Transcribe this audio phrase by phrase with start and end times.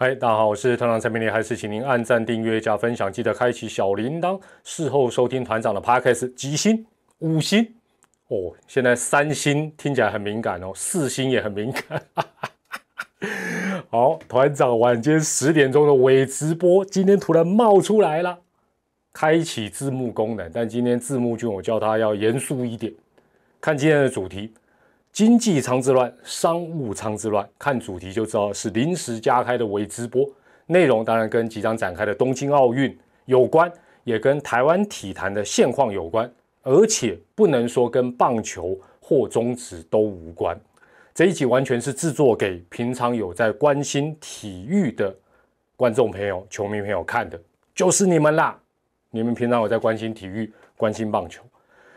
[0.00, 6.86] 嗨，大家好，我是团长陈明礼，还是请您按赞、订阅、加分享，记得开启小铃铛，事后收听团长的 podcast，几星、
[7.18, 7.66] 五星
[8.28, 8.54] 哦。
[8.68, 12.00] 现在三星听起来很敏感哦，四星也很敏感。
[13.90, 18.38] 好，团长晚间十点钟的伪直播，今天突然冒出来了，
[19.12, 22.94] 开启字幕功能，但今天字幕君我叫他要严肃一点，
[23.60, 24.52] 看今天的主题。
[25.18, 30.24] 经济舱之乱，商务舱之乱，看主题就知道是临时加开的微直播。
[30.66, 33.68] 内容当然跟即将展开的东京奥运有关，
[34.04, 40.56] 也跟台湾体坛的现况有关，而且不能说跟棒球或中职都无关。
[41.12, 45.12] 这一集完全是制作给平常有在关心体育的
[45.74, 47.36] 观众朋友、球迷朋友看的，
[47.74, 48.56] 就是你们啦！
[49.10, 51.42] 你们平常有在关心体育、关心棒球，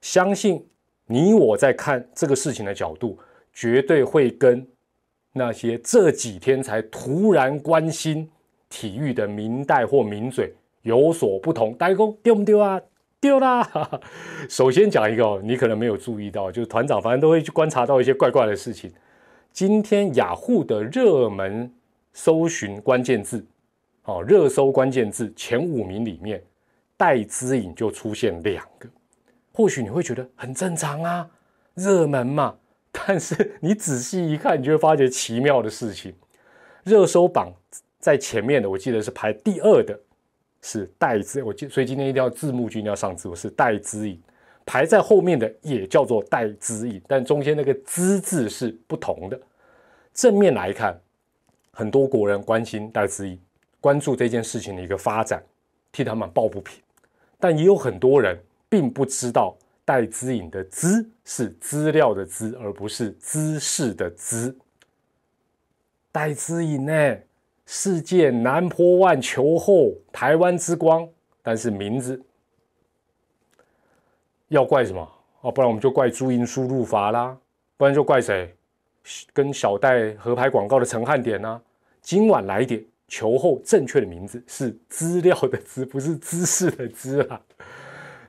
[0.00, 0.66] 相信。
[1.06, 3.18] 你我在看这个事情的角度，
[3.52, 4.66] 绝对会跟
[5.32, 8.30] 那些这几天才突然关心
[8.68, 11.74] 体育的明代或名嘴有所不同。
[11.74, 12.80] 大公丢不丢啊？
[13.20, 13.66] 丢啦！
[14.50, 18.92] 首先讲一个，你可能没有注意到，就是团长反正都会去观察到一些怪怪的事情。
[19.50, 21.72] 今天雅虎的热门
[22.12, 23.44] 搜寻关键字，
[24.04, 26.42] 哦，热搜关键字前五名里面，
[26.96, 28.88] 戴资颖就出现两个。
[29.54, 31.30] 或许你会觉得很正常啊，
[31.74, 32.56] 热门嘛。
[33.06, 36.14] 但是你仔细一看，你就会发觉奇妙的事情。
[36.84, 37.52] 热搜榜
[37.98, 39.98] 在前面的，我记得是排第二的，
[40.62, 41.42] 是戴之。
[41.42, 44.20] 我记，所以今天一定要字幕君要上字，我是戴之颖。
[44.64, 49.40] 排在后面的也叫做戴之颖，但中间那个“之”字是不同的。
[50.12, 50.96] 正面来看，
[51.72, 53.36] 很多国人关心戴之颖，
[53.80, 55.42] 关注这件事情的一个发展，
[55.90, 56.80] 替他们抱不平。
[57.40, 58.38] 但也有很多人。
[58.74, 64.56] 并不知道戴资颖的“资”是资料的“资”，而不是姿势的“姿”。
[66.10, 67.16] 戴资颖呢，
[67.66, 71.08] 世界南坡万球后，台湾之光，
[71.40, 72.20] 但是名字
[74.48, 75.08] 要怪什么？
[75.42, 77.38] 哦，不然我们就怪注音输入法啦，
[77.76, 78.52] 不然就怪谁？
[79.32, 81.62] 跟小戴合拍广告的陈汉典呢？
[82.00, 87.40] 今晚来点球后，正确的名字是资料的“资”，不是姿势的“姿”啊。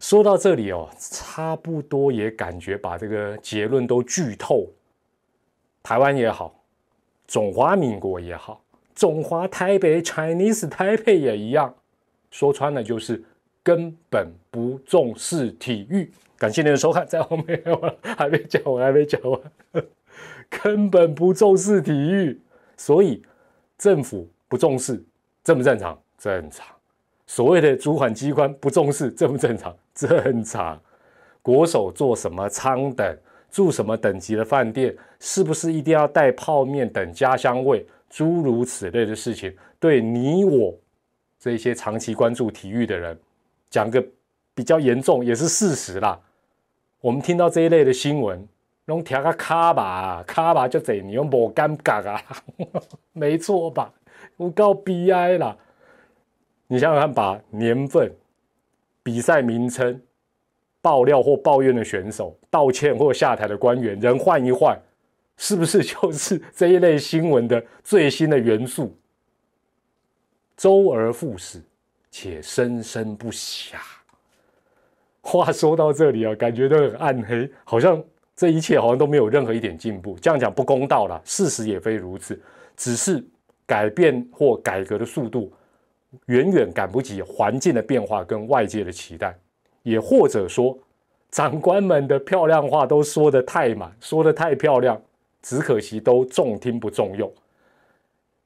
[0.07, 4.67] 说到这里哦，差不多也感觉把这个结论都剧透。
[5.81, 6.63] 台湾也好，
[7.25, 8.61] 中华民国也好，
[8.93, 11.73] 中华台北 Chinese 台北也一样，
[12.29, 13.19] 说穿了就是
[13.63, 16.11] 根本不重视体育。
[16.37, 19.41] 感谢您的收看，在后面我还没讲完，还没讲完，
[20.63, 22.39] 根本不重视体育，
[22.77, 23.23] 所以
[23.75, 25.03] 政府不重视，
[25.43, 25.99] 正不正常？
[26.19, 26.67] 正常。
[27.27, 29.75] 所谓的主管机关不重视，正不正常？
[29.93, 30.79] 正常。
[31.41, 33.17] 国手坐什么舱等，
[33.51, 37.85] 住什么等级的饭店，是不是一定要带泡面等家乡味？
[38.09, 40.73] 诸如此类的事情，对你我
[41.39, 43.17] 这些长期关注体育的人，
[43.69, 44.03] 讲个
[44.53, 46.19] 比较严重也是事实啦。
[47.01, 48.47] 我们听到这一类的新闻，
[48.85, 52.21] 弄调个卡吧，卡吧就这，你又无尴尬啊？
[53.11, 53.93] 没错吧？
[54.37, 55.57] 我告悲哀啦。
[56.67, 58.11] 你想想看，把年份、
[59.03, 60.01] 比赛名称、
[60.81, 64.79] 爆料或抱怨的选手、道歉或下台的官员，人换一换，
[65.37, 68.97] 是不是就是这一类新闻的最新的元素？
[70.57, 71.61] 周而复始，
[72.09, 73.75] 且生生不息。
[75.21, 78.01] 话说到这里啊，感觉都很暗黑，好像
[78.35, 80.17] 这一切好像都没有任何一点进步。
[80.21, 82.39] 这样讲不公道了，事实也非如此，
[82.75, 83.23] 只是
[83.65, 85.51] 改变或改革的速度。
[86.27, 89.37] 远远赶不及环境的变化跟外界的期待，
[89.83, 90.77] 也或者说，
[91.31, 95.01] 长官们的漂亮话都说得太满，说得太漂亮，
[95.41, 97.31] 只可惜都重听不重用。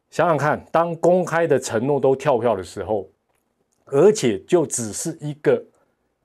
[0.09, 3.07] 想想看，当公开的承诺都跳票的时候，
[3.85, 5.63] 而且就只是一个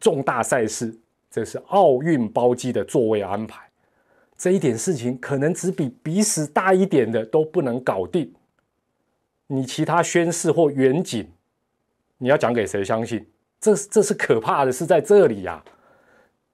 [0.01, 0.99] 重大赛事，
[1.31, 3.61] 这是奥运包机的座位安排，
[4.37, 8.33] 这一点事情可能只比鼻屎大一点的都不能搞定。
[9.47, 11.29] 你其他宣誓或远景，
[12.19, 13.27] 你要讲给谁相信？
[13.61, 15.63] 这这是可怕的，是在这里呀。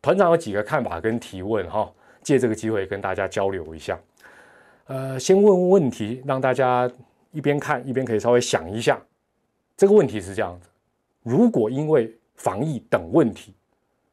[0.00, 1.92] 团长有几个看法跟提问哈，
[2.22, 3.98] 借这个机会跟大家交流一下。
[4.86, 6.90] 呃，先问问问题，让大家
[7.32, 9.00] 一边看一边可以稍微想一下。
[9.76, 10.68] 这个问题是这样子：
[11.22, 13.54] 如果因为防疫等问题，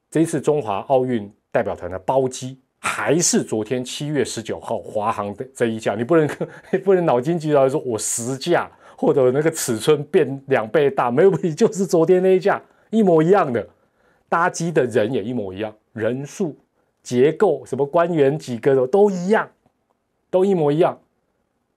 [0.09, 6.27] 这一次中华奥运代表团的包机还是昨天七月十九号华航的这一架，你不能
[6.83, 13.65] 不能脑筋急转弯说，我十架或者那个尺寸变两倍大，没有问题，就是昨天那一架一模一样的，
[14.27, 16.57] 搭机的人也一模一样，人数、
[17.03, 19.47] 结构、什么官员几个的都一样，
[20.31, 20.99] 都一模一样。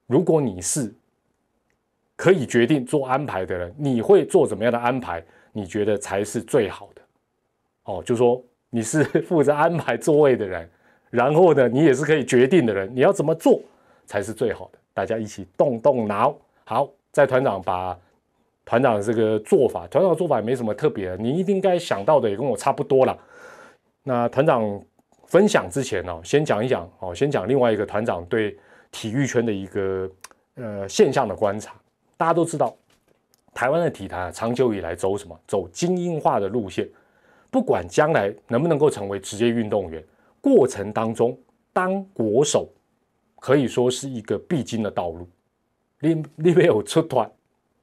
[0.07, 0.91] 如果你是
[2.15, 5.23] 可以决定做安排的人，你会做怎么样的安排？
[5.53, 7.01] 你觉得才是最好的？
[7.83, 10.67] 哦，就说你是负责安排座位的人，
[11.09, 13.61] 然后呢，你也是可以决定的人，你要怎么做
[14.05, 14.79] 才是最好的？
[14.93, 16.35] 大家一起动动脑。
[16.63, 17.97] 好，在团长把
[18.63, 23.17] 团长这个做法，团长做法也没什么特别，你一定该想到的也跟我差不多了。
[24.03, 24.81] 那团长
[25.25, 28.57] 分享之前呢，先讲一讲哦，先讲另外一个团长对
[28.91, 30.09] 体育圈的一个
[30.55, 31.73] 呃现象的观察。
[32.17, 32.75] 大家都知道，
[33.53, 35.37] 台湾的体坛长久以来走什么？
[35.47, 36.87] 走精英化的路线。
[37.49, 40.01] 不管将来能不能够成为职业运动员，
[40.39, 41.37] 过程当中
[41.73, 42.69] 当国手
[43.41, 45.27] 可以说是一个必经的道路。
[46.01, 47.31] 你你没有出团，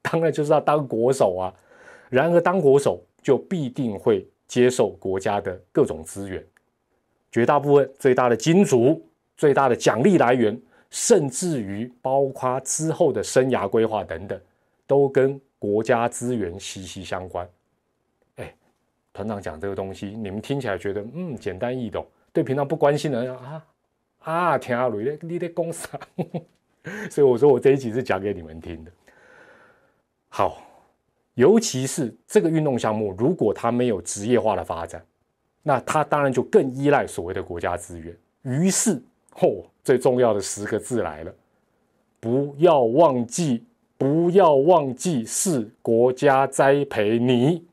[0.01, 1.53] 当然就是要当国手啊。
[2.09, 6.45] 然而当国手就必定会接受国家的各种资源，
[7.31, 9.01] 绝大部分最大的金主、
[9.37, 14.39] 最大的奖励来源，甚至于包括之后的生涯规划等等，
[14.87, 17.47] 都跟国家资源息息相关。
[18.37, 18.53] 哎
[19.13, 23.65] 团长讲这个东西，你们听起来觉得嗯简单易懂，对平常不关心的人啊
[24.19, 25.99] 啊听阿雷你你在讲啥？
[27.09, 28.91] 所以我说我这一集是讲给你们听的。
[30.29, 30.61] 好，
[31.33, 35.03] 尤其是这个运动项目，如果它没有职业化的发展，
[35.63, 38.15] 那它当然就更依赖所谓的国家资源。
[38.43, 39.01] 于是，
[39.33, 41.33] 嚯，最重要的十个字来了：
[42.19, 43.63] 不要忘记，
[43.97, 47.65] 不要忘记是国家栽培你。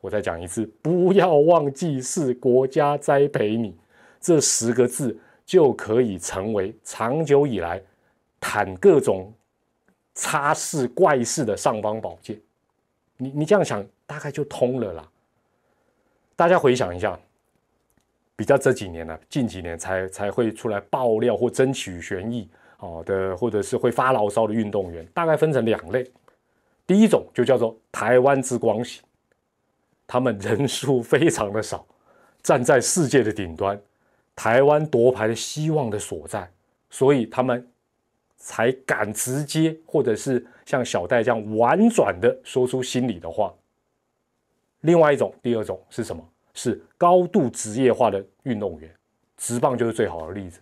[0.00, 3.76] 我再讲一次，不要忘记是国家栽培你，
[4.20, 5.16] 这十个字
[5.46, 7.80] 就可以成为长久以来
[8.42, 9.32] 谈各种
[10.16, 12.36] 差事怪事的尚方宝剑。
[13.16, 15.08] 你你这样想，大概就通了啦。
[16.34, 17.16] 大家回想一下，
[18.34, 26.10] 比较这几年呢，近几年才才会出来爆料或争取权益哦的，或者是会发牢骚的运动员，大概分成两类。
[26.84, 29.00] 第一种就叫做台湾之光型。
[30.04, 31.86] 他们人数非常的少，
[32.42, 33.80] 站在世界的顶端，
[34.34, 36.50] 台湾夺牌的希望的所在，
[36.90, 37.66] 所以他们
[38.42, 43.54] 才敢直接或者是像小戴这样婉转的说出心里的话。
[44.80, 46.28] 另外一种，第二种是什么？
[46.54, 48.90] 是高度职业化的运动员，
[49.36, 50.58] 职棒就是最好的例子。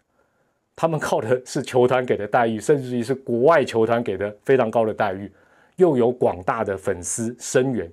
[0.77, 5.33] 他们靠的是球团给的待遇，甚至于是国外球团给的非常高的待遇，
[5.77, 7.91] 又有广大的粉丝声援，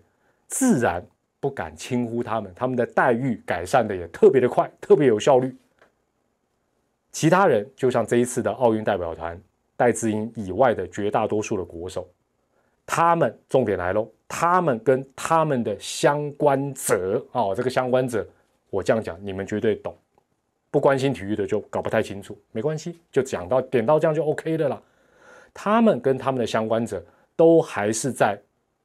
[0.48, 1.02] 自然。
[1.40, 5.56] 不敢轻忽他们，他们的待遇改善的也特别的快，特别有效率。
[7.12, 9.40] 其他人就像这一次的奥运代表团
[9.78, 12.06] 戴资颖以外的绝大多数的国手，
[12.86, 18.28] 他们重点来喽，他们跟他们的相关者哦，这个相关者，
[18.70, 19.96] 我这样讲你们绝对懂，
[20.70, 24.82] 不关心体育的就搞不太清楚，没关系，就讲到点到这样就 OK 的啦。
[25.54, 27.02] 他们跟他们的相关者
[27.36, 28.38] 都还是在。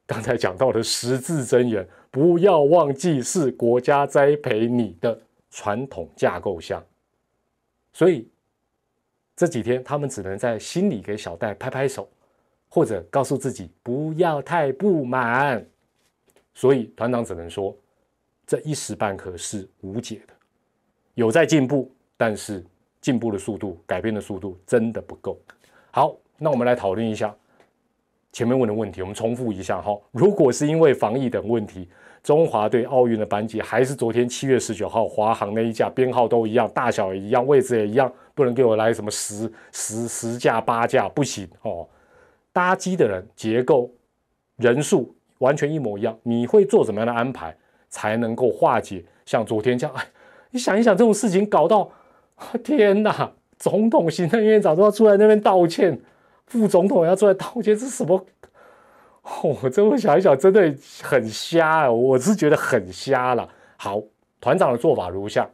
[0.05, 5.17] 刚才讲到的十字真言，不要忘记是国家栽培你的
[5.49, 6.83] 传统架构下，
[7.93, 8.29] 所以
[9.35, 12.07] 这几天他们只能在心里给小戴拍拍手，
[12.69, 15.65] 或者告诉自己不要太不满。
[16.53, 17.75] 所以团长只能说，
[18.45, 20.33] 这一时半刻是无解的，
[21.15, 22.63] 有在进步，但是
[23.01, 25.37] 进步的速度、改变的速度真的不够。
[25.89, 27.35] 好，那我们来讨论一下。
[28.33, 29.95] 前面问的问题，我们重复一下哈。
[30.11, 31.87] 如果是因为防疫等问题，
[32.23, 41.87] 中华队奥运的班机还是昨天七月十九号华航那一架，编号都一样，大小也一样，位置也一样，不能给我来什么十十十架八架，不行哦。
[42.51, 43.89] 搭机的人结构
[44.57, 47.55] 人数完全一模一样，你会做怎么样的安排
[47.87, 49.95] 才能够化解像昨天这样？
[49.95, 50.03] 哎，
[50.49, 51.91] 你想一想这种事情搞到，
[52.63, 53.31] 天哪！
[53.59, 55.99] 总统、行政院长都要出来那边道歉。
[56.47, 58.25] 副总统要出来道歉， 这是什么？
[59.41, 60.61] 我这么想一想，真的
[61.01, 61.91] 很瞎啊！
[61.91, 63.47] 我是觉得很瞎了。
[63.77, 64.01] 好，
[64.41, 65.49] 团长的做法如下：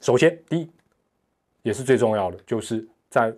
[0.00, 0.70] 首先，第一，
[1.62, 3.34] 也是最重要的，就是在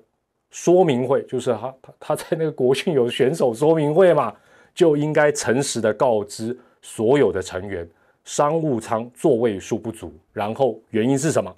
[0.50, 4.34] 说明会，就是他他他在那个国训有选手说明会嘛，
[4.74, 7.88] 就应该诚实的告知所有的成员，
[8.24, 11.56] 商务舱座位数不足，然后原因是什么？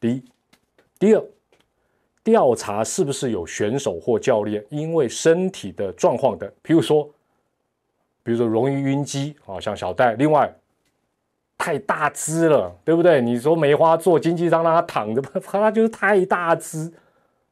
[0.00, 0.24] 第一，
[0.98, 1.22] 第二。
[2.26, 7.08] 调查是不是有选手或教练因为身体的状况的，比如说，
[8.24, 10.52] 比如说容易晕机啊，像小戴，另外
[11.56, 13.20] 太大只了，对不对？
[13.20, 16.92] 你说梅花座经济舱让他躺着， 他就是太大只，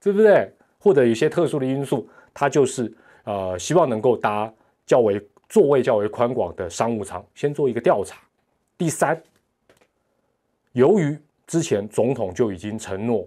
[0.03, 0.53] 对不对？
[0.81, 4.53] 或者有些特殊的因素，他就是呃希望能够搭
[4.85, 8.19] 较为座位较为宽广的商务舱，先做一个调查。
[8.77, 9.23] 第三，
[10.73, 11.17] 由于
[11.47, 13.25] 之前总统就已经承诺。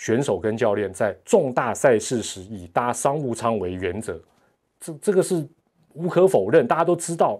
[0.00, 4.18] 选手跟教练在重大赛事时以搭商务舱为原则，
[4.80, 5.46] 这这个是
[5.92, 7.38] 无可否认，大家都知道。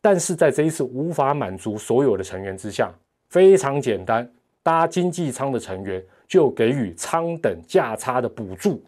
[0.00, 2.88] 但是在这一次无法满足所有的成员之下，
[3.30, 4.30] 非常简单，
[4.62, 8.80] 搭经济舱的成员就给予舱等价差的补助。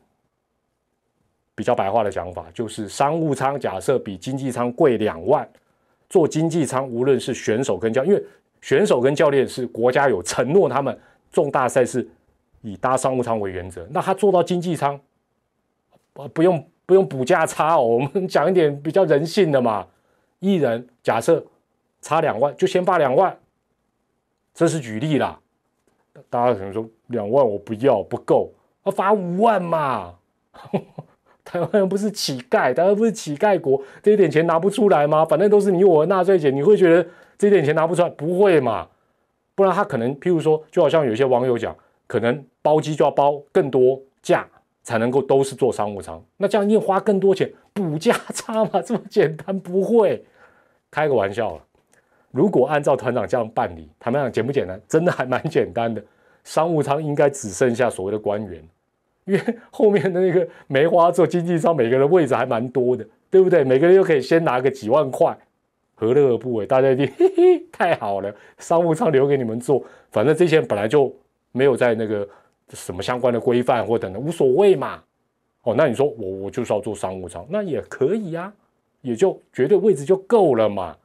[1.57, 5.47] 比较白话的讲法，就是商务舱假设比经济舱贵两万，
[6.09, 8.25] 坐经济舱无论是选手跟教，因为
[8.61, 10.97] 选手跟教练是国家有承诺，他们
[11.33, 12.09] 重大赛事
[12.63, 14.99] 以搭商务舱为原则，那他坐到经济舱，
[16.33, 19.87] 不用不用补价差哦，我们 讲一点比较人性的嘛。
[20.41, 21.45] 一人假设
[22.01, 23.37] 差两万，就先发两万，
[24.55, 25.39] 这是举例啦。
[26.29, 28.53] 大家可能说两万我不要不够，
[28.85, 30.15] 要发五万嘛。
[31.45, 35.25] 台湾人不是乞丐，台湾不是乞丐国，这一点钱拿不出来吗？
[35.25, 38.11] 反正都是你我的纳税钱，你会觉得这点钱拿不出来？
[38.11, 38.89] 不会嘛？
[39.55, 41.77] 不然他可能，譬如说，就好像有些网友讲，
[42.07, 44.47] 可能包机就要包更多价。
[44.83, 48.81] 才能够都是坐商务舱，那这样要花更多钱补价差吗？
[48.81, 50.25] 这么简单不会？
[50.91, 51.63] 开个玩笑了。
[52.31, 54.81] 如果按照团长这样办理，坦白讲简不简单？
[54.89, 56.03] 真的还蛮简单的。
[56.45, 58.67] 商务舱应该只剩下所谓的官员，
[59.27, 59.41] 因为
[59.71, 63.63] 后面的那个梅花座经济舱，每个人位置还蛮多的，对不对？
[63.63, 65.39] 每个人又可以先拿个几万块，
[65.95, 66.65] 何乐而不为？
[66.65, 71.15] 大家一定嘿嘿，太好了，商务舱留给你们坐，反正这些人本来就
[71.53, 72.27] 没有在那个。
[72.71, 75.03] 什么相关的规范或等等无所谓嘛？
[75.63, 78.53] 哦，那你说我我就是要做商务舱，那也可以呀，
[79.03, 80.97] 也就绝对位置就够了嘛。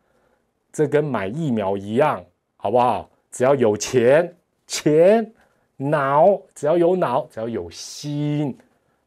[0.72, 2.24] 这跟买疫苗一样，
[2.58, 3.10] 好不好？
[3.32, 4.34] 只要有钱、
[4.66, 5.30] 钱、
[5.76, 8.58] 脑，只要有脑，只要有心，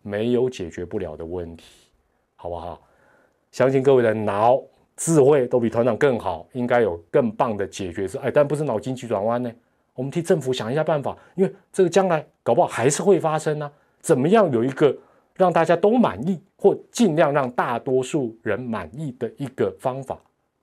[0.03, 1.65] 没有解决不了的问题，
[2.37, 2.81] 好不好？
[3.51, 4.61] 相信各位的脑
[4.97, 9.51] 智慧都比团长更好，应该有更棒的解决是哎，但不是脑筋急转弯呢。
[9.99, 13.69] 我们替政府想一下办法，因为这个将来搞不好还是会发生呢。
[14.01, 14.97] 怎么样有一个
[15.35, 20.17] 让大家都满意，或尽量让大多数人满意的一个方法，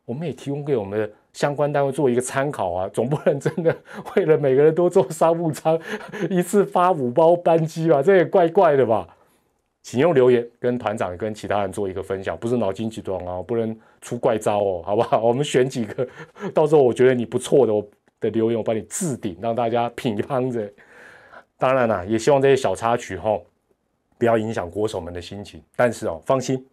[0.05, 2.89] 我们也提供给我们的相关单位做一个参考啊。
[2.93, 3.75] 总不能真的
[4.15, 5.77] 为了每个人都坐商务舱，
[6.29, 8.01] 一次发五包班机吧？
[8.01, 9.05] 这也怪怪的吧？
[9.83, 15.19] 请用留言跟团长跟其他人做一个分享，不是脑筋急转弯，不能出怪招哦，好不好？
[15.27, 16.07] 我们选几个，
[16.53, 17.73] 到时候我觉得你不错的。
[18.19, 20.71] 的留言我帮你置顶，让大家品乓着。
[21.57, 23.39] 当然了，也希望这些小插曲哈，
[24.17, 25.61] 不要影响国手们的心情。
[25.75, 26.65] 但是哦，放心，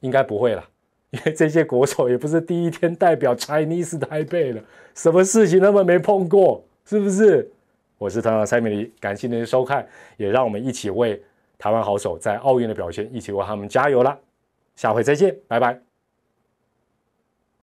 [0.00, 0.64] 应该不会了，
[1.10, 4.62] 因为这些国手也不是第一天代表 Chinese 台北了，
[4.94, 7.50] 什么事情他们没碰过，是不是？
[7.98, 9.84] 我是团长蔡美丽，感谢您的收看，
[10.16, 11.20] 也让我们一起为
[11.58, 14.16] 台湾好手在奥运的表现，一起为他们加油啦！
[14.76, 15.87] 下回再见，拜拜。